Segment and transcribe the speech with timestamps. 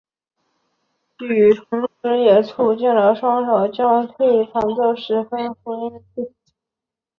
[1.19, 6.33] 此曲同时也促进了双手交替弹奏十六分音符的技术。